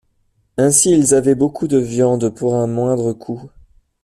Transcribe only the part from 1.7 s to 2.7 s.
viande pour un